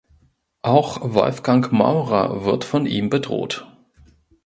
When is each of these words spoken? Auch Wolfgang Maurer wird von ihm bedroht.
Auch 0.63 1.13
Wolfgang 1.13 1.71
Maurer 1.71 2.43
wird 2.43 2.63
von 2.63 2.87
ihm 2.87 3.11
bedroht. 3.11 3.67